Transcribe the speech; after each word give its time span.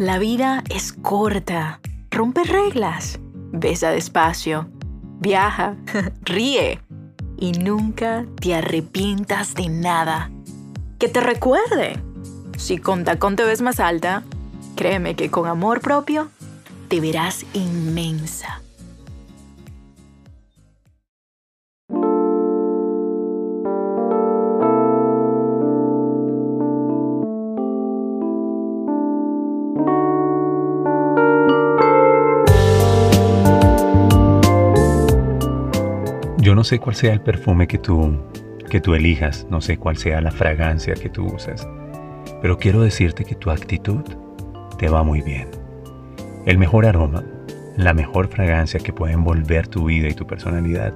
La 0.00 0.18
vida 0.18 0.64
es 0.70 0.94
corta. 0.94 1.78
Rompe 2.10 2.44
reglas. 2.44 3.20
Besa 3.52 3.90
despacio. 3.90 4.66
Viaja. 5.18 5.76
Ríe. 6.22 6.80
Y 7.36 7.52
nunca 7.52 8.24
te 8.40 8.54
arrepientas 8.54 9.54
de 9.54 9.68
nada. 9.68 10.30
Que 10.98 11.08
te 11.08 11.20
recuerde. 11.20 12.02
Si 12.56 12.78
con 12.78 13.04
tacón 13.04 13.36
ves 13.36 13.60
más 13.60 13.78
alta, 13.78 14.22
créeme 14.74 15.16
que 15.16 15.30
con 15.30 15.46
amor 15.46 15.82
propio 15.82 16.30
te 16.88 16.98
verás 16.98 17.44
inmensa. 17.52 18.62
Yo 36.50 36.56
no 36.56 36.64
sé 36.64 36.80
cuál 36.80 36.96
sea 36.96 37.12
el 37.12 37.20
perfume 37.20 37.68
que 37.68 37.78
tú, 37.78 38.12
que 38.68 38.80
tú 38.80 38.96
elijas, 38.96 39.46
no 39.50 39.60
sé 39.60 39.76
cuál 39.76 39.96
sea 39.96 40.20
la 40.20 40.32
fragancia 40.32 40.94
que 40.94 41.08
tú 41.08 41.26
usas, 41.26 41.68
pero 42.42 42.58
quiero 42.58 42.82
decirte 42.82 43.24
que 43.24 43.36
tu 43.36 43.52
actitud 43.52 44.02
te 44.76 44.88
va 44.88 45.04
muy 45.04 45.20
bien. 45.20 45.48
El 46.46 46.58
mejor 46.58 46.86
aroma, 46.86 47.22
la 47.76 47.94
mejor 47.94 48.26
fragancia 48.26 48.80
que 48.80 48.92
puede 48.92 49.12
envolver 49.12 49.68
tu 49.68 49.84
vida 49.84 50.08
y 50.08 50.14
tu 50.14 50.26
personalidad 50.26 50.92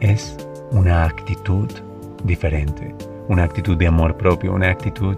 es 0.00 0.36
una 0.72 1.04
actitud 1.04 1.70
diferente, 2.24 2.96
una 3.28 3.44
actitud 3.44 3.76
de 3.76 3.86
amor 3.86 4.16
propio, 4.16 4.52
una 4.52 4.68
actitud 4.68 5.14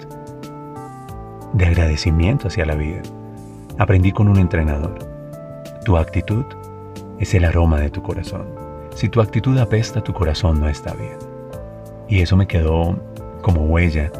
de 1.54 1.64
agradecimiento 1.64 2.48
hacia 2.48 2.66
la 2.66 2.74
vida. 2.74 3.00
Aprendí 3.78 4.12
con 4.12 4.28
un 4.28 4.36
entrenador. 4.36 4.98
Tu 5.86 5.96
actitud 5.96 6.44
es 7.18 7.32
el 7.32 7.46
aroma 7.46 7.80
de 7.80 7.88
tu 7.88 8.02
corazón. 8.02 8.69
Si 9.00 9.08
tu 9.08 9.22
actitud 9.22 9.56
apesta, 9.56 10.04
tu 10.04 10.12
corazón 10.12 10.60
no 10.60 10.68
está 10.68 10.92
bien. 10.92 11.16
Y 12.06 12.20
eso 12.20 12.36
me 12.36 12.46
quedó 12.46 13.02
como 13.40 13.64
huella 13.64 14.12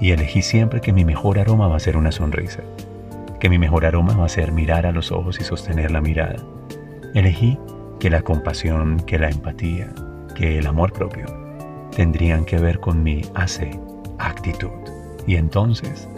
y 0.00 0.12
elegí 0.12 0.42
siempre 0.42 0.80
que 0.80 0.92
mi 0.92 1.04
mejor 1.04 1.40
aroma 1.40 1.66
va 1.66 1.74
a 1.74 1.80
ser 1.80 1.96
una 1.96 2.12
sonrisa, 2.12 2.62
que 3.40 3.48
mi 3.48 3.58
mejor 3.58 3.84
aroma 3.84 4.16
va 4.16 4.26
a 4.26 4.28
ser 4.28 4.52
mirar 4.52 4.86
a 4.86 4.92
los 4.92 5.10
ojos 5.10 5.40
y 5.40 5.42
sostener 5.42 5.90
la 5.90 6.00
mirada. 6.00 6.36
Elegí 7.16 7.58
que 7.98 8.10
la 8.10 8.22
compasión, 8.22 9.00
que 9.00 9.18
la 9.18 9.28
empatía, 9.28 9.92
que 10.36 10.56
el 10.56 10.68
amor 10.68 10.92
propio 10.92 11.26
tendrían 11.96 12.44
que 12.44 12.58
ver 12.58 12.78
con 12.78 13.02
mi 13.02 13.22
hace 13.34 13.72
actitud. 14.20 14.70
Y 15.26 15.34
entonces, 15.34 16.08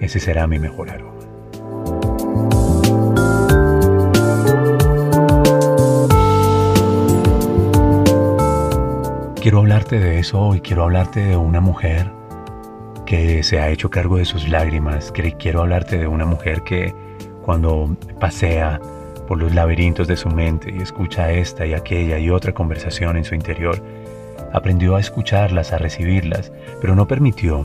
ese 0.00 0.18
será 0.18 0.48
mi 0.48 0.58
mejor 0.58 0.90
aroma. 0.90 1.15
Quiero 9.46 9.60
hablarte 9.60 10.00
de 10.00 10.18
eso 10.18 10.40
hoy, 10.40 10.60
quiero 10.60 10.82
hablarte 10.82 11.20
de 11.20 11.36
una 11.36 11.60
mujer 11.60 12.10
que 13.06 13.44
se 13.44 13.60
ha 13.60 13.70
hecho 13.70 13.90
cargo 13.90 14.16
de 14.16 14.24
sus 14.24 14.48
lágrimas, 14.48 15.12
quiero 15.38 15.60
hablarte 15.60 15.98
de 15.98 16.08
una 16.08 16.24
mujer 16.24 16.62
que 16.62 16.92
cuando 17.44 17.96
pasea 18.18 18.80
por 19.28 19.38
los 19.38 19.54
laberintos 19.54 20.08
de 20.08 20.16
su 20.16 20.30
mente 20.30 20.74
y 20.76 20.82
escucha 20.82 21.30
esta 21.30 21.64
y 21.64 21.74
aquella 21.74 22.18
y 22.18 22.28
otra 22.28 22.54
conversación 22.54 23.16
en 23.16 23.22
su 23.22 23.36
interior, 23.36 23.80
aprendió 24.52 24.96
a 24.96 25.00
escucharlas, 25.00 25.72
a 25.72 25.78
recibirlas, 25.78 26.50
pero 26.80 26.96
no 26.96 27.06
permitió 27.06 27.62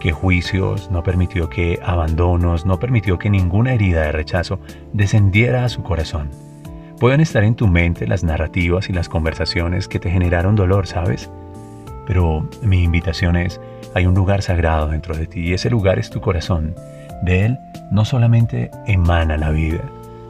que 0.00 0.12
juicios, 0.12 0.90
no 0.90 1.02
permitió 1.02 1.50
que 1.50 1.78
abandonos, 1.84 2.64
no 2.64 2.80
permitió 2.80 3.18
que 3.18 3.28
ninguna 3.28 3.74
herida 3.74 4.00
de 4.00 4.12
rechazo 4.12 4.60
descendiera 4.94 5.66
a 5.66 5.68
su 5.68 5.82
corazón 5.82 6.47
Pueden 7.00 7.20
estar 7.20 7.44
en 7.44 7.54
tu 7.54 7.68
mente 7.68 8.08
las 8.08 8.24
narrativas 8.24 8.90
y 8.90 8.92
las 8.92 9.08
conversaciones 9.08 9.86
que 9.86 10.00
te 10.00 10.10
generaron 10.10 10.56
dolor, 10.56 10.88
¿sabes? 10.88 11.30
Pero 12.08 12.48
mi 12.60 12.82
invitación 12.82 13.36
es, 13.36 13.60
hay 13.94 14.06
un 14.06 14.14
lugar 14.14 14.42
sagrado 14.42 14.88
dentro 14.88 15.16
de 15.16 15.28
ti 15.28 15.40
y 15.40 15.52
ese 15.52 15.70
lugar 15.70 16.00
es 16.00 16.10
tu 16.10 16.20
corazón. 16.20 16.74
De 17.22 17.44
él 17.44 17.58
no 17.92 18.04
solamente 18.04 18.72
emana 18.88 19.36
la 19.36 19.50
vida, 19.50 19.84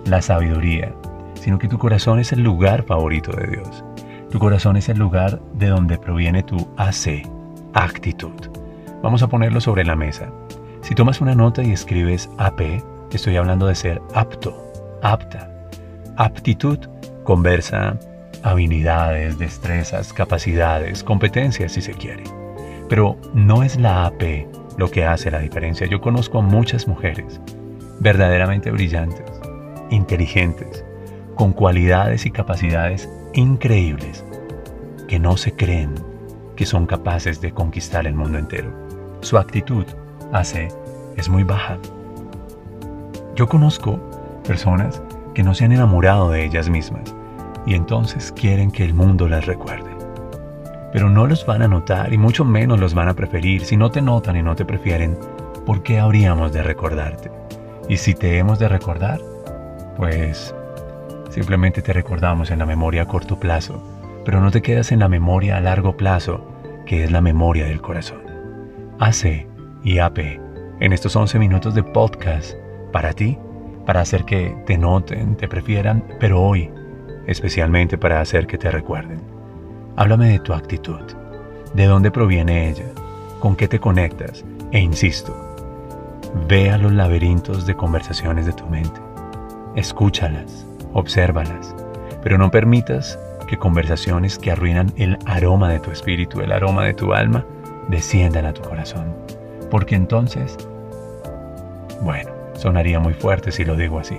la 0.04 0.20
sabiduría, 0.20 0.92
sino 1.40 1.58
que 1.58 1.68
tu 1.68 1.78
corazón 1.78 2.18
es 2.18 2.32
el 2.32 2.42
lugar 2.42 2.82
favorito 2.82 3.32
de 3.32 3.46
Dios. 3.46 3.82
Tu 4.30 4.38
corazón 4.38 4.76
es 4.76 4.90
el 4.90 4.98
lugar 4.98 5.40
de 5.54 5.68
donde 5.68 5.96
proviene 5.96 6.42
tu 6.42 6.68
AC, 6.76 7.26
actitud. 7.72 8.34
Vamos 9.02 9.22
a 9.22 9.28
ponerlo 9.28 9.62
sobre 9.62 9.86
la 9.86 9.96
mesa. 9.96 10.30
Si 10.82 10.94
tomas 10.94 11.22
una 11.22 11.34
nota 11.34 11.62
y 11.62 11.72
escribes 11.72 12.28
AP, 12.36 12.60
estoy 13.10 13.36
hablando 13.36 13.66
de 13.66 13.74
ser 13.74 14.02
apto, 14.14 14.54
apta, 15.02 15.50
Aptitud 16.20 16.80
conversa 17.22 17.96
habilidades, 18.42 19.38
destrezas, 19.38 20.12
capacidades, 20.12 21.04
competencias 21.04 21.70
si 21.70 21.80
se 21.80 21.92
quiere. 21.92 22.24
Pero 22.88 23.16
no 23.34 23.62
es 23.62 23.78
la 23.78 24.04
AP 24.04 24.48
lo 24.78 24.90
que 24.90 25.04
hace 25.04 25.30
la 25.30 25.38
diferencia. 25.38 25.86
Yo 25.86 26.00
conozco 26.00 26.38
a 26.38 26.42
muchas 26.42 26.88
mujeres 26.88 27.40
verdaderamente 28.00 28.72
brillantes, 28.72 29.30
inteligentes, 29.90 30.84
con 31.36 31.52
cualidades 31.52 32.26
y 32.26 32.32
capacidades 32.32 33.08
increíbles, 33.34 34.24
que 35.06 35.20
no 35.20 35.36
se 35.36 35.52
creen 35.52 35.94
que 36.56 36.66
son 36.66 36.86
capaces 36.86 37.40
de 37.40 37.52
conquistar 37.52 38.08
el 38.08 38.14
mundo 38.14 38.38
entero. 38.38 38.72
Su 39.20 39.38
actitud 39.38 39.86
hace 40.32 40.66
es 41.16 41.28
muy 41.28 41.44
baja. 41.44 41.78
Yo 43.36 43.46
conozco 43.46 44.00
personas 44.44 45.00
que 45.38 45.44
no 45.44 45.54
se 45.54 45.64
han 45.64 45.70
enamorado 45.70 46.30
de 46.30 46.44
ellas 46.44 46.68
mismas 46.68 47.14
y 47.64 47.74
entonces 47.74 48.32
quieren 48.32 48.72
que 48.72 48.84
el 48.84 48.92
mundo 48.92 49.28
las 49.28 49.46
recuerde. 49.46 49.96
Pero 50.92 51.10
no 51.10 51.28
los 51.28 51.46
van 51.46 51.62
a 51.62 51.68
notar 51.68 52.12
y 52.12 52.18
mucho 52.18 52.44
menos 52.44 52.80
los 52.80 52.92
van 52.92 53.08
a 53.08 53.14
preferir. 53.14 53.64
Si 53.64 53.76
no 53.76 53.88
te 53.88 54.02
notan 54.02 54.34
y 54.34 54.42
no 54.42 54.56
te 54.56 54.64
prefieren, 54.64 55.16
¿por 55.64 55.84
qué 55.84 56.00
habríamos 56.00 56.52
de 56.52 56.64
recordarte? 56.64 57.30
Y 57.88 57.98
si 57.98 58.14
te 58.14 58.36
hemos 58.36 58.58
de 58.58 58.66
recordar, 58.66 59.20
pues 59.96 60.56
simplemente 61.30 61.82
te 61.82 61.92
recordamos 61.92 62.50
en 62.50 62.58
la 62.58 62.66
memoria 62.66 63.02
a 63.02 63.06
corto 63.06 63.38
plazo, 63.38 63.80
pero 64.24 64.40
no 64.40 64.50
te 64.50 64.60
quedas 64.60 64.90
en 64.90 64.98
la 64.98 65.08
memoria 65.08 65.56
a 65.56 65.60
largo 65.60 65.96
plazo, 65.96 66.50
que 66.84 67.04
es 67.04 67.12
la 67.12 67.20
memoria 67.20 67.66
del 67.66 67.80
corazón. 67.80 68.22
AC 68.98 69.46
y 69.84 69.98
AP, 70.00 70.18
en 70.80 70.92
estos 70.92 71.14
11 71.14 71.38
minutos 71.38 71.76
de 71.76 71.84
podcast, 71.84 72.56
para 72.90 73.12
ti, 73.12 73.38
para 73.88 74.02
hacer 74.02 74.26
que 74.26 74.54
te 74.66 74.76
noten, 74.76 75.34
te 75.34 75.48
prefieran, 75.48 76.04
pero 76.20 76.42
hoy 76.42 76.70
especialmente 77.26 77.96
para 77.96 78.20
hacer 78.20 78.46
que 78.46 78.58
te 78.58 78.70
recuerden. 78.70 79.18
Háblame 79.96 80.28
de 80.28 80.40
tu 80.40 80.52
actitud, 80.52 81.00
de 81.72 81.86
dónde 81.86 82.10
proviene 82.10 82.68
ella, 82.68 82.84
con 83.40 83.56
qué 83.56 83.66
te 83.66 83.80
conectas 83.80 84.44
e 84.72 84.78
insisto, 84.78 85.34
ve 86.46 86.70
a 86.70 86.76
los 86.76 86.92
laberintos 86.92 87.64
de 87.64 87.76
conversaciones 87.76 88.44
de 88.44 88.52
tu 88.52 88.66
mente, 88.66 89.00
escúchalas, 89.74 90.66
obsérvalas, 90.92 91.74
pero 92.22 92.36
no 92.36 92.50
permitas 92.50 93.18
que 93.46 93.56
conversaciones 93.56 94.38
que 94.38 94.50
arruinan 94.50 94.92
el 94.96 95.16
aroma 95.24 95.70
de 95.70 95.80
tu 95.80 95.92
espíritu, 95.92 96.42
el 96.42 96.52
aroma 96.52 96.84
de 96.84 96.92
tu 96.92 97.14
alma, 97.14 97.42
desciendan 97.88 98.44
a 98.44 98.52
tu 98.52 98.60
corazón, 98.60 99.14
porque 99.70 99.94
entonces, 99.94 100.58
bueno, 102.02 102.37
Sonaría 102.58 102.98
muy 102.98 103.14
fuerte 103.14 103.52
si 103.52 103.64
lo 103.64 103.76
digo 103.76 104.00
así, 104.00 104.16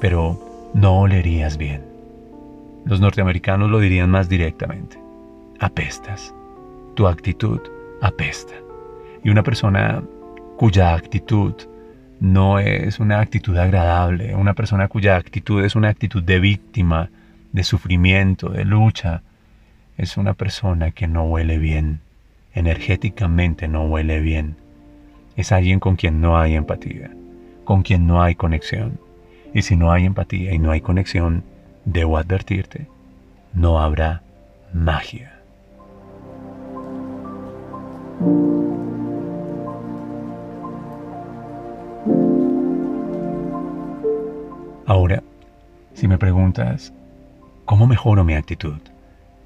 pero 0.00 0.70
no 0.74 0.98
olerías 0.98 1.56
bien. 1.56 1.84
Los 2.84 3.00
norteamericanos 3.00 3.70
lo 3.70 3.78
dirían 3.78 4.10
más 4.10 4.28
directamente. 4.28 4.98
Apestas. 5.60 6.34
Tu 6.96 7.06
actitud 7.06 7.60
apesta. 8.00 8.54
Y 9.22 9.30
una 9.30 9.44
persona 9.44 10.02
cuya 10.56 10.92
actitud 10.94 11.54
no 12.18 12.58
es 12.58 12.98
una 12.98 13.20
actitud 13.20 13.56
agradable, 13.56 14.34
una 14.34 14.54
persona 14.54 14.88
cuya 14.88 15.14
actitud 15.14 15.64
es 15.64 15.76
una 15.76 15.88
actitud 15.88 16.24
de 16.24 16.40
víctima, 16.40 17.10
de 17.52 17.62
sufrimiento, 17.62 18.48
de 18.48 18.64
lucha, 18.64 19.22
es 19.98 20.16
una 20.16 20.34
persona 20.34 20.90
que 20.90 21.06
no 21.06 21.22
huele 21.22 21.58
bien, 21.58 22.00
energéticamente 22.54 23.68
no 23.68 23.84
huele 23.84 24.18
bien. 24.18 24.56
Es 25.36 25.52
alguien 25.52 25.78
con 25.78 25.94
quien 25.94 26.20
no 26.20 26.38
hay 26.38 26.56
empatía 26.56 27.10
con 27.66 27.82
quien 27.82 28.06
no 28.06 28.22
hay 28.22 28.34
conexión. 28.34 28.98
Y 29.52 29.60
si 29.60 29.76
no 29.76 29.92
hay 29.92 30.06
empatía 30.06 30.54
y 30.54 30.58
no 30.58 30.70
hay 30.70 30.80
conexión, 30.80 31.44
debo 31.84 32.16
advertirte, 32.16 32.86
no 33.52 33.78
habrá 33.80 34.22
magia. 34.72 35.32
Ahora, 44.86 45.22
si 45.94 46.08
me 46.08 46.16
preguntas, 46.16 46.92
¿cómo 47.64 47.86
mejoro 47.86 48.24
mi 48.24 48.34
actitud? 48.34 48.78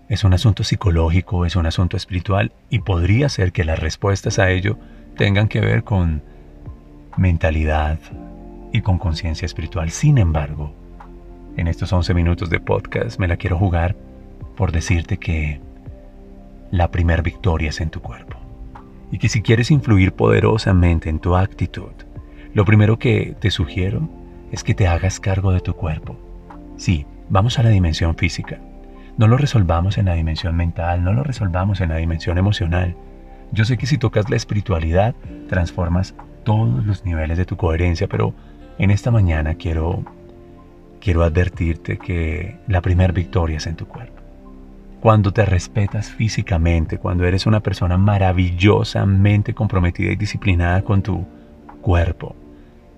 Es 0.08 0.24
un 0.24 0.34
asunto 0.34 0.64
psicológico, 0.64 1.46
es 1.46 1.56
un 1.56 1.66
asunto 1.66 1.96
espiritual 1.96 2.52
y 2.68 2.80
podría 2.80 3.28
ser 3.28 3.52
que 3.52 3.64
las 3.64 3.78
respuestas 3.78 4.38
a 4.38 4.50
ello 4.50 4.76
tengan 5.16 5.48
que 5.48 5.60
ver 5.60 5.84
con 5.84 6.22
mentalidad 7.16 7.98
y 8.72 8.82
con 8.82 8.98
conciencia 8.98 9.46
espiritual. 9.46 9.90
Sin 9.90 10.18
embargo, 10.18 10.72
en 11.56 11.68
estos 11.68 11.92
11 11.92 12.14
minutos 12.14 12.50
de 12.50 12.60
podcast 12.60 13.18
me 13.18 13.28
la 13.28 13.36
quiero 13.36 13.58
jugar 13.58 13.96
por 14.56 14.72
decirte 14.72 15.18
que 15.18 15.60
la 16.70 16.90
primer 16.90 17.22
victoria 17.22 17.70
es 17.70 17.80
en 17.80 17.90
tu 17.90 18.00
cuerpo. 18.00 18.36
Y 19.10 19.18
que 19.18 19.28
si 19.28 19.42
quieres 19.42 19.70
influir 19.70 20.12
poderosamente 20.12 21.08
en 21.08 21.18
tu 21.18 21.34
actitud, 21.34 21.92
lo 22.54 22.64
primero 22.64 22.98
que 22.98 23.34
te 23.40 23.50
sugiero 23.50 24.08
es 24.52 24.62
que 24.62 24.74
te 24.74 24.86
hagas 24.86 25.20
cargo 25.20 25.52
de 25.52 25.60
tu 25.60 25.74
cuerpo. 25.74 26.16
Sí, 26.76 27.06
vamos 27.28 27.58
a 27.58 27.62
la 27.62 27.70
dimensión 27.70 28.16
física. 28.16 28.60
No 29.16 29.26
lo 29.26 29.36
resolvamos 29.36 29.98
en 29.98 30.06
la 30.06 30.14
dimensión 30.14 30.56
mental, 30.56 31.04
no 31.04 31.12
lo 31.12 31.24
resolvamos 31.24 31.80
en 31.80 31.90
la 31.90 31.96
dimensión 31.96 32.38
emocional. 32.38 32.94
Yo 33.52 33.64
sé 33.64 33.76
que 33.76 33.86
si 33.86 33.98
tocas 33.98 34.30
la 34.30 34.36
espiritualidad, 34.36 35.14
transformas 35.48 36.14
todos 36.44 36.84
los 36.86 37.04
niveles 37.04 37.38
de 37.38 37.44
tu 37.44 37.56
coherencia, 37.56 38.08
pero 38.08 38.34
en 38.78 38.90
esta 38.90 39.10
mañana 39.10 39.54
quiero, 39.54 40.04
quiero 41.00 41.22
advertirte 41.22 41.98
que 41.98 42.58
la 42.66 42.80
primera 42.80 43.12
victoria 43.12 43.58
es 43.58 43.66
en 43.66 43.76
tu 43.76 43.86
cuerpo. 43.86 44.20
Cuando 45.00 45.32
te 45.32 45.46
respetas 45.46 46.10
físicamente, 46.10 46.98
cuando 46.98 47.24
eres 47.24 47.46
una 47.46 47.60
persona 47.60 47.96
maravillosamente 47.96 49.54
comprometida 49.54 50.12
y 50.12 50.16
disciplinada 50.16 50.82
con 50.82 51.02
tu 51.02 51.26
cuerpo, 51.80 52.36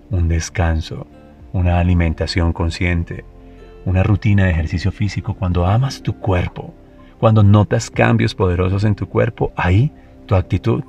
un 0.09 0.27
descanso, 0.27 1.07
una 1.53 1.79
alimentación 1.79 2.51
consciente, 2.51 3.23
una 3.85 4.03
rutina 4.03 4.45
de 4.45 4.51
ejercicio 4.51 4.91
físico, 4.91 5.33
cuando 5.33 5.65
amas 5.65 6.01
tu 6.01 6.17
cuerpo, 6.17 6.73
cuando 7.19 7.41
notas 7.41 7.89
cambios 7.89 8.35
poderosos 8.35 8.83
en 8.83 8.95
tu 8.95 9.07
cuerpo, 9.07 9.53
ahí 9.55 9.91
tu 10.25 10.35
actitud 10.35 10.83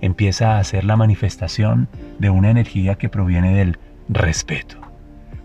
empieza 0.00 0.58
a 0.58 0.64
ser 0.64 0.84
la 0.84 0.96
manifestación 0.96 1.88
de 2.18 2.30
una 2.30 2.50
energía 2.50 2.96
que 2.96 3.08
proviene 3.08 3.54
del 3.56 3.78
respeto, 4.08 4.76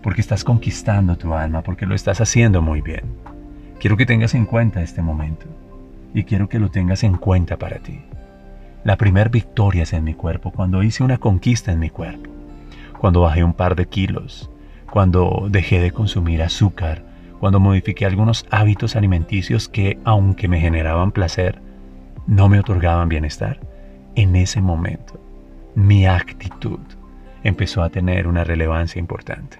porque 0.02 0.20
estás 0.20 0.44
conquistando 0.44 1.16
tu 1.16 1.34
alma, 1.34 1.62
porque 1.62 1.86
lo 1.86 1.94
estás 1.94 2.20
haciendo 2.20 2.62
muy 2.62 2.80
bien. 2.80 3.04
Quiero 3.78 3.96
que 3.96 4.06
tengas 4.06 4.34
en 4.34 4.46
cuenta 4.46 4.82
este 4.82 5.02
momento 5.02 5.46
y 6.14 6.24
quiero 6.24 6.48
que 6.48 6.58
lo 6.58 6.70
tengas 6.70 7.04
en 7.04 7.16
cuenta 7.16 7.58
para 7.58 7.78
ti. 7.78 8.00
La 8.84 8.96
primera 8.96 9.28
victoria 9.28 9.82
es 9.82 9.92
en 9.92 10.04
mi 10.04 10.14
cuerpo, 10.14 10.50
cuando 10.50 10.82
hice 10.82 11.02
una 11.02 11.18
conquista 11.18 11.72
en 11.72 11.80
mi 11.80 11.90
cuerpo, 11.90 12.30
cuando 12.98 13.22
bajé 13.22 13.44
un 13.44 13.52
par 13.52 13.76
de 13.76 13.86
kilos, 13.86 14.50
cuando 14.90 15.48
dejé 15.50 15.80
de 15.80 15.90
consumir 15.90 16.42
azúcar, 16.42 17.04
cuando 17.40 17.60
modifiqué 17.60 18.06
algunos 18.06 18.46
hábitos 18.50 18.96
alimenticios 18.96 19.68
que, 19.68 19.98
aunque 20.04 20.48
me 20.48 20.60
generaban 20.60 21.12
placer, 21.12 21.60
no 22.26 22.48
me 22.48 22.60
otorgaban 22.60 23.08
bienestar. 23.08 23.60
En 24.16 24.34
ese 24.34 24.62
momento, 24.62 25.20
mi 25.74 26.06
actitud 26.06 26.80
empezó 27.44 27.82
a 27.82 27.90
tener 27.90 28.26
una 28.26 28.44
relevancia 28.44 28.98
importante. 28.98 29.58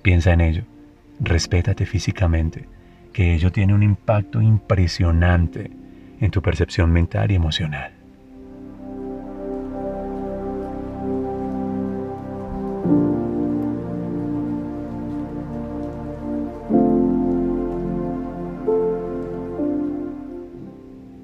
Piensa 0.00 0.32
en 0.32 0.40
ello, 0.40 0.62
respétate 1.20 1.84
físicamente, 1.84 2.64
que 3.12 3.34
ello 3.34 3.52
tiene 3.52 3.74
un 3.74 3.82
impacto 3.82 4.40
impresionante 4.40 5.70
en 6.18 6.30
tu 6.30 6.40
percepción 6.40 6.90
mental 6.90 7.30
y 7.30 7.34
emocional. 7.34 7.92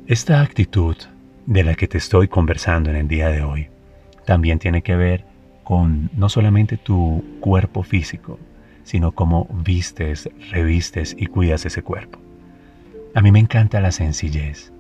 Esta 0.07 0.43
actitud 0.43 0.97
de 1.47 1.65
la 1.65 1.75
que 1.75 1.89
te 1.89 1.99
estoy 1.99 2.29
conversando 2.29 2.91
en 2.91 2.97
el 2.97 3.09
día 3.09 3.29
de 3.29 3.43
hoy 3.43 3.69
también 4.27 4.59
tiene 4.59 4.83
que 4.83 4.97
ver 4.97 5.25
con 5.65 6.11
no 6.15 6.29
solamente 6.29 6.77
tu 6.77 7.25
cuerpo 7.41 7.83
físico, 7.83 8.39
sino 8.83 9.13
cómo 9.13 9.49
vistes, 9.65 10.29
revistes 10.51 11.17
y 11.19 11.27
cuidas 11.27 11.65
ese 11.65 11.83
cuerpo. 11.83 12.19
A 13.15 13.23
mí 13.23 13.33
me 13.33 13.39
encanta 13.39 13.81
la 13.81 13.93
sencillez, 13.93 14.73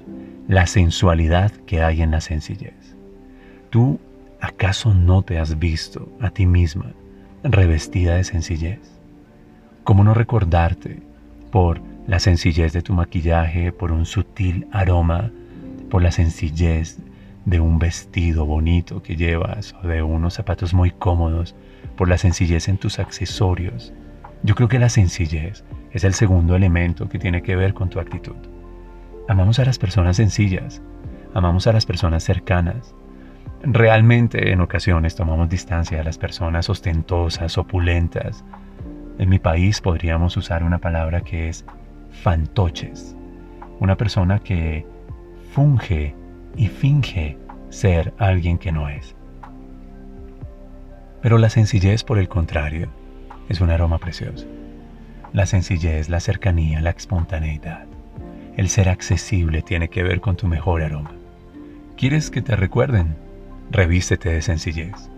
la 0.47 0.67
sensualidad 0.67 1.53
que 1.67 1.83
hay 1.83 2.03
en 2.03 2.11
la 2.11 2.21
sencillez. 2.21 2.97
¿Tú 3.71 3.99
acaso 4.41 4.95
no 4.95 5.23
te 5.23 5.39
has 5.39 5.59
visto 5.59 6.09
a 6.21 6.31
ti 6.31 6.45
misma 6.45 6.93
revestida 7.43 8.17
de 8.17 8.25
sencillez? 8.25 8.81
¿Cómo 9.85 10.05
no 10.05 10.13
recordarte 10.13 11.01
por 11.51 11.81
la 12.07 12.19
sencillez 12.19 12.73
de 12.73 12.83
tu 12.83 12.93
maquillaje, 12.93 13.73
por 13.73 13.93
un 13.93 14.07
sutil 14.07 14.67
aroma, 14.73 15.31
por 15.91 16.03
la 16.03 16.11
sencillez 16.11 16.99
de 17.45 17.61
un 17.61 17.79
vestido 17.79 18.45
bonito 18.45 19.03
que 19.03 19.17
llevas 19.17 19.75
o 19.83 19.87
de 19.87 20.03
unos 20.03 20.35
zapatos 20.35 20.75
muy 20.75 20.91
cómodos, 20.91 21.55
por 21.97 22.09
la 22.09 22.19
sencillez 22.19 22.69
en 22.69 22.77
tus 22.77 22.99
accesorios. 22.99 23.93
Yo 24.43 24.55
creo 24.55 24.69
que 24.69 24.79
la 24.79 24.89
sencillez 24.89 25.65
es 25.93 26.05
el 26.05 26.13
segundo 26.13 26.57
elemento 26.57 27.09
que 27.09 27.19
tiene 27.19 27.43
que 27.43 27.57
ver 27.57 27.73
con 27.73 27.89
tu 27.89 28.01
actitud. 28.01 28.37
Amamos 29.29 29.59
a 29.59 29.65
las 29.65 29.79
personas 29.79 30.17
sencillas, 30.17 30.83
amamos 31.35 31.67
a 31.67 31.73
las 31.73 31.87
personas 31.87 32.23
cercanas. 32.23 32.95
Realmente 33.63 34.53
en 34.53 34.61
ocasiones 34.61 35.15
tomamos 35.15 35.49
distancia 35.49 35.99
de 35.99 36.05
las 36.05 36.19
personas 36.19 36.69
ostentosas, 36.69 37.57
opulentas. 37.59 38.45
En 39.19 39.29
mi 39.29 39.39
país 39.39 39.81
podríamos 39.81 40.37
usar 40.37 40.63
una 40.63 40.79
palabra 40.79 41.23
que 41.23 41.49
es 41.49 41.65
fantoches, 42.23 43.17
una 43.81 43.97
persona 43.97 44.39
que 44.41 44.87
funge 45.57 46.15
y 46.55 46.67
finge 46.67 47.39
ser 47.71 48.13
alguien 48.19 48.59
que 48.59 48.73
no 48.73 48.91
es. 48.91 49.17
Pero 51.23 51.39
la 51.39 51.49
sencillez, 51.49 52.05
por 52.05 52.19
el 52.19 52.29
contrario, 52.29 52.91
es 53.49 53.63
un 53.63 53.71
aroma 53.71 53.97
precioso. 53.97 54.47
La 55.33 55.47
sencillez, 55.47 56.11
la 56.11 56.21
cercanía, 56.21 56.83
la 56.83 56.91
espontaneidad, 56.91 57.87
el 58.59 58.69
ser 58.69 58.91
accesible 58.91 59.63
tiene 59.63 59.89
que 59.89 60.03
ver 60.03 60.21
con 60.21 60.37
tu 60.37 60.47
mejor 60.47 60.83
aroma. 60.83 61.13
¿Quieres 61.97 62.31
que 62.31 62.43
te 62.43 62.55
recuerden? 62.55 63.17
Revístete 63.71 64.29
de 64.29 64.43
sencillez. 64.43 65.09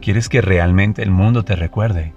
¿Quieres 0.00 0.28
que 0.28 0.40
realmente 0.40 1.02
el 1.02 1.10
mundo 1.10 1.44
te 1.44 1.56
recuerde? 1.56 2.12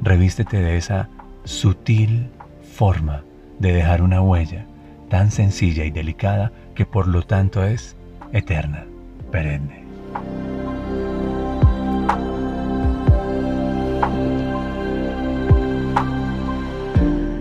Revístete 0.00 0.56
de 0.56 0.76
esa 0.76 1.08
sutil 1.44 2.30
forma 2.74 3.22
de 3.60 3.72
dejar 3.72 4.02
una 4.02 4.20
huella 4.20 4.66
tan 5.12 5.30
sencilla 5.30 5.84
y 5.84 5.90
delicada 5.90 6.52
que 6.74 6.86
por 6.86 7.06
lo 7.06 7.20
tanto 7.20 7.62
es 7.62 7.98
eterna, 8.32 8.86
perenne. 9.30 9.84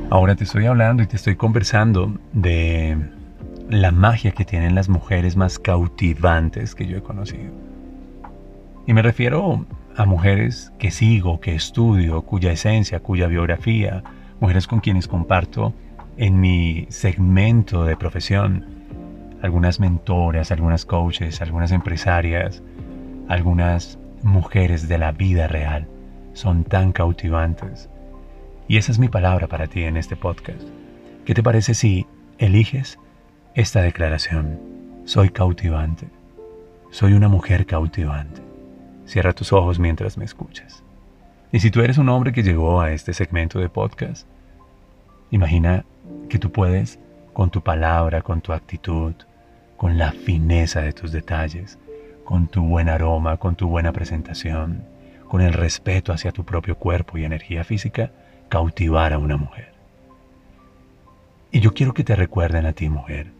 Ahora 0.10 0.36
te 0.36 0.44
estoy 0.44 0.66
hablando 0.66 1.02
y 1.02 1.08
te 1.08 1.16
estoy 1.16 1.38
conversando 1.38 2.14
de 2.34 2.98
la 3.70 3.92
magia 3.92 4.34
que 4.34 4.44
tienen 4.44 4.76
las 4.76 4.90
mujeres 4.90 5.38
más 5.38 5.58
cautivantes 5.58 6.76
que 6.76 6.86
yo 6.88 6.98
he 6.98 7.02
conocido. 7.02 7.54
Y 8.86 8.92
me 8.92 9.02
refiero 9.02 9.66
a 9.96 10.06
mujeres 10.06 10.74
que 10.78 10.92
sigo, 10.92 11.40
que 11.40 11.56
estudio, 11.56 12.24
cuya 12.24 12.52
esencia, 12.52 13.00
cuya 13.00 13.28
biografía, 13.28 14.04
mujeres 14.42 14.68
con 14.68 14.82
quienes 14.82 15.08
comparto 15.08 15.74
en 16.18 16.40
mi 16.40 16.88
segmento 16.90 17.86
de 17.86 17.98
profesión 17.98 18.66
algunas 19.42 19.80
mentoras, 19.80 20.52
algunas 20.52 20.86
coaches, 20.86 21.42
algunas 21.42 21.72
empresarias, 21.72 22.62
algunas 23.28 23.98
mujeres 24.22 24.88
de 24.88 24.98
la 24.98 25.12
vida 25.12 25.48
real 25.48 25.88
son 26.34 26.64
tan 26.64 26.92
cautivantes. 26.92 27.90
Y 28.68 28.78
esa 28.78 28.92
es 28.92 29.00
mi 29.00 29.10
palabra 29.10 29.48
para 29.48 29.68
ti 29.68 29.84
en 29.84 29.98
este 29.98 30.16
podcast. 30.16 30.64
¿Qué 31.26 31.34
te 31.34 31.44
parece 31.44 31.74
si 31.74 32.06
eliges 32.38 33.00
esta 33.56 33.82
declaración? 33.82 34.60
Soy 35.06 35.30
cautivante. 35.30 36.08
Soy 36.90 37.14
una 37.14 37.28
mujer 37.28 37.66
cautivante. 37.66 38.42
Cierra 39.06 39.34
tus 39.34 39.52
ojos 39.52 39.80
mientras 39.80 40.18
me 40.18 40.26
escuchas. 40.26 40.84
Y 41.52 41.60
si 41.60 41.72
tú 41.72 41.82
eres 41.82 41.98
un 41.98 42.10
hombre 42.10 42.32
que 42.32 42.44
llegó 42.44 42.80
a 42.80 42.92
este 42.92 43.14
segmento 43.14 43.60
de 43.60 43.70
podcast, 43.70 44.28
imagina 45.32 45.84
que 46.30 46.40
tú 46.40 46.52
puedes, 46.52 47.00
con 47.34 47.50
tu 47.50 47.62
palabra, 47.62 48.22
con 48.22 48.42
tu 48.42 48.54
actitud, 48.54 49.14
con 49.78 49.98
la 49.98 50.12
fineza 50.12 50.82
de 50.82 50.94
tus 50.94 51.12
detalles, 51.12 51.80
con 52.24 52.48
tu 52.48 52.64
buen 52.64 52.88
aroma, 52.88 53.38
con 53.38 53.56
tu 53.56 53.68
buena 53.68 53.92
presentación, 53.92 54.84
con 55.28 55.42
el 55.42 55.54
respeto 55.54 56.14
hacia 56.14 56.32
tu 56.32 56.44
propio 56.44 56.78
cuerpo 56.78 57.18
y 57.18 57.26
energía 57.26 57.64
física, 57.64 58.12
cautivar 58.50 59.14
a 59.14 59.18
una 59.18 59.38
mujer. 59.38 59.74
Y 61.52 61.60
yo 61.62 61.74
quiero 61.74 61.94
que 61.94 62.04
te 62.04 62.16
recuerden 62.16 62.66
a 62.66 62.74
ti, 62.74 62.90
mujer, 62.90 63.32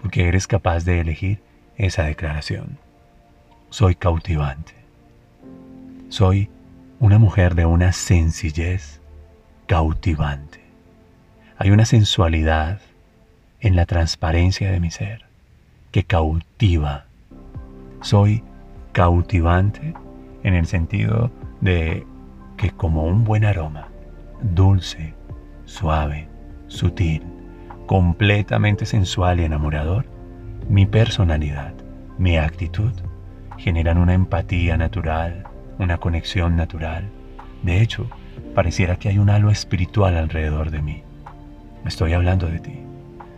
porque 0.00 0.28
eres 0.28 0.46
capaz 0.46 0.84
de 0.84 1.00
elegir 1.00 1.40
esa 1.76 2.04
declaración. 2.04 2.78
Soy 3.70 3.94
cautivante. 3.94 4.74
Soy 6.08 6.50
una 7.00 7.18
mujer 7.18 7.54
de 7.54 7.66
una 7.66 7.92
sencillez 7.92 9.00
cautivante. 9.66 10.65
Hay 11.58 11.70
una 11.70 11.86
sensualidad 11.86 12.80
en 13.60 13.76
la 13.76 13.86
transparencia 13.86 14.70
de 14.70 14.78
mi 14.78 14.90
ser 14.90 15.24
que 15.90 16.04
cautiva. 16.04 17.06
Soy 18.02 18.42
cautivante 18.92 19.94
en 20.42 20.52
el 20.52 20.66
sentido 20.66 21.30
de 21.62 22.06
que 22.58 22.72
como 22.72 23.04
un 23.04 23.24
buen 23.24 23.46
aroma, 23.46 23.88
dulce, 24.42 25.14
suave, 25.64 26.28
sutil, 26.66 27.22
completamente 27.86 28.84
sensual 28.84 29.40
y 29.40 29.44
enamorador, 29.44 30.04
mi 30.68 30.84
personalidad, 30.84 31.72
mi 32.18 32.36
actitud, 32.36 32.92
generan 33.56 33.96
una 33.96 34.12
empatía 34.12 34.76
natural, 34.76 35.44
una 35.78 35.96
conexión 35.96 36.54
natural. 36.54 37.08
De 37.62 37.80
hecho, 37.80 38.10
pareciera 38.54 38.98
que 38.98 39.08
hay 39.08 39.16
un 39.16 39.30
halo 39.30 39.48
espiritual 39.48 40.18
alrededor 40.18 40.70
de 40.70 40.82
mí. 40.82 41.05
Estoy 41.86 42.14
hablando 42.14 42.48
de 42.48 42.58
ti, 42.58 42.80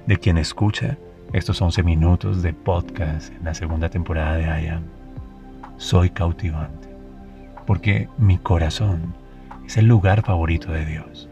de 0.06 0.16
quien 0.16 0.38
escucha 0.38 0.96
estos 1.34 1.60
11 1.60 1.82
minutos 1.82 2.42
de 2.42 2.54
podcast 2.54 3.30
en 3.30 3.44
la 3.44 3.52
segunda 3.52 3.90
temporada 3.90 4.36
de 4.36 4.44
I 4.44 4.68
Am. 4.68 4.84
Soy 5.76 6.08
cautivante, 6.08 6.88
porque 7.66 8.08
mi 8.16 8.38
corazón 8.38 9.14
es 9.66 9.76
el 9.76 9.84
lugar 9.84 10.22
favorito 10.22 10.72
de 10.72 10.86
Dios, 10.86 11.28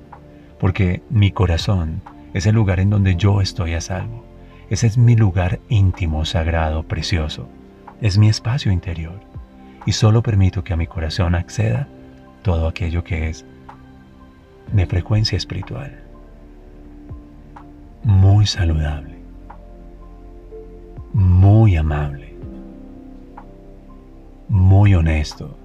porque 0.61 1.03
mi 1.09 1.31
corazón 1.31 2.03
es 2.35 2.45
el 2.45 2.55
lugar 2.55 2.81
en 2.81 2.91
donde 2.91 3.17
yo 3.17 3.41
estoy 3.41 3.73
a 3.73 3.81
salvo. 3.81 4.23
Ese 4.69 4.87
es 4.87 4.99
mi 4.99 5.17
lugar 5.17 5.59
íntimo, 5.71 6.27
sagrado, 6.27 6.83
precioso. 6.83 7.49
Es 8.03 8.19
mi 8.19 8.29
espacio 8.29 8.73
interior. 8.73 9.21
Y 9.87 9.93
solo 9.93 10.23
permito 10.23 10.65
que 10.65 10.75
a 10.75 10.77
mi 10.77 10.87
corazón 10.87 11.35
acceda 11.35 11.89
todo 12.43 12.69
aquello 12.69 13.05
que 13.05 13.31
es 13.31 13.47
de 14.71 14.85
frecuencia 14.85 15.39
espiritual 15.39 16.06
muy 18.07 18.47
saludable, 18.47 19.19
muy 21.13 21.75
amable, 21.77 22.37
muy 24.49 24.95
honesto, 24.95 25.59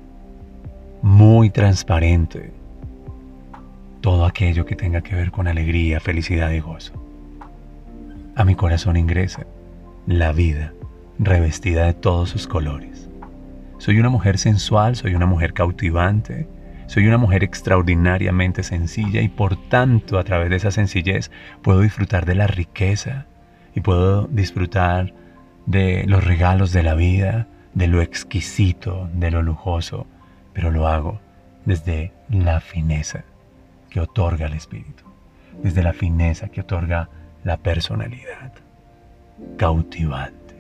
muy 1.04 1.52
transparente. 1.52 2.52
Todo 4.02 4.26
aquello 4.26 4.66
que 4.66 4.76
tenga 4.76 5.02
que 5.02 5.14
ver 5.14 5.30
con 5.30 5.48
alegría, 5.48 6.00
felicidad 6.00 6.50
y 6.50 6.62
gozo. 6.62 6.94
A 8.36 8.44
mi 8.44 8.56
corazón 8.56 8.98
ingresa 8.98 9.46
la 10.08 10.32
vida 10.32 10.74
revestida 11.20 11.86
de 11.86 11.94
todos 11.94 12.32
sus 12.32 12.48
colores. 12.48 13.08
Soy 13.78 14.00
una 14.00 14.10
mujer 14.10 14.40
sensual, 14.40 14.96
soy 14.96 15.14
una 15.14 15.28
mujer 15.28 15.54
cautivante, 15.54 16.48
soy 16.92 17.08
una 17.08 17.18
mujer 17.18 17.46
extraordinariamente 17.46 18.64
sencilla 18.64 19.22
y 19.22 19.30
por 19.30 19.56
tanto 19.70 20.20
a 20.20 20.26
través 20.26 20.50
de 20.50 20.58
esa 20.58 20.72
sencillez 20.72 21.32
puedo 21.62 21.80
disfrutar 21.80 22.26
de 22.26 22.36
la 22.36 22.48
riqueza 22.48 23.28
y 23.74 23.80
puedo 23.80 24.28
disfrutar 24.28 25.14
de 25.66 26.04
los 26.06 26.22
regalos 26.22 26.74
de 26.74 26.84
la 26.84 26.94
vida, 26.94 27.48
de 27.74 27.88
lo 27.88 28.02
exquisito, 28.02 29.10
de 29.14 29.32
lo 29.32 29.42
lujoso, 29.42 30.06
pero 30.52 30.70
lo 30.70 30.86
hago 30.86 31.22
desde 31.64 32.12
la 32.30 32.60
fineza 32.60 33.24
que 33.90 34.02
otorga 34.02 34.48
el 34.48 34.54
espíritu, 34.54 35.06
desde 35.64 35.84
la 35.84 35.94
fineza 35.94 36.50
que 36.50 36.60
otorga 36.60 37.08
la 37.46 37.56
personalidad 37.56 38.52
cautivante. 39.56 40.56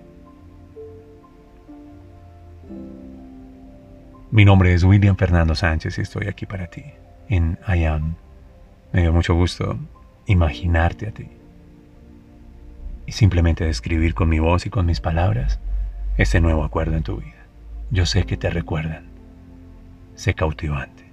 Mi 4.33 4.45
nombre 4.45 4.73
es 4.73 4.85
William 4.85 5.17
Fernando 5.17 5.55
Sánchez 5.55 5.97
y 5.97 6.01
estoy 6.03 6.27
aquí 6.27 6.45
para 6.45 6.67
ti, 6.67 6.85
en 7.27 7.59
I 7.67 7.83
Am. 7.83 8.15
Me 8.93 9.01
dio 9.01 9.11
mucho 9.11 9.35
gusto 9.35 9.77
imaginarte 10.25 11.09
a 11.09 11.11
ti 11.11 11.27
y 13.05 13.11
simplemente 13.11 13.65
describir 13.65 14.13
con 14.13 14.29
mi 14.29 14.39
voz 14.39 14.65
y 14.65 14.69
con 14.69 14.85
mis 14.85 15.01
palabras 15.01 15.59
este 16.15 16.39
nuevo 16.39 16.63
acuerdo 16.63 16.95
en 16.95 17.03
tu 17.03 17.17
vida. 17.17 17.45
Yo 17.89 18.05
sé 18.05 18.25
que 18.25 18.37
te 18.37 18.49
recuerdan. 18.49 19.03
Sé 20.15 20.33
cautivante. 20.33 21.10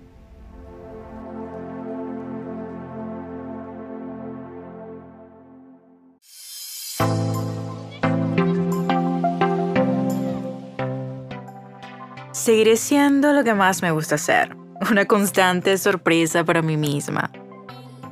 Seguiré 12.39 12.77
siendo 12.77 13.33
lo 13.33 13.43
que 13.43 13.53
más 13.53 13.83
me 13.83 13.91
gusta 13.91 14.15
hacer, 14.15 14.57
una 14.93 15.07
constante 15.07 15.77
sorpresa 15.77 16.45
para 16.45 16.63
mí 16.63 16.77
misma. 16.77 17.33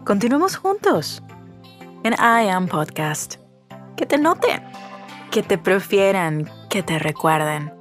Continuemos 0.04 0.56
juntos 0.56 1.22
en 2.02 2.12
I 2.14 2.48
Am 2.48 2.66
Podcast. 2.66 3.36
Que 3.96 4.04
te 4.04 4.18
noten, 4.18 4.64
que 5.30 5.44
te 5.44 5.58
prefieran, 5.58 6.50
que 6.68 6.82
te 6.82 6.98
recuerden. 6.98 7.72